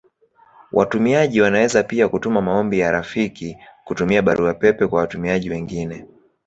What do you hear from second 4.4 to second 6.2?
pepe kwa watumiaji wengine.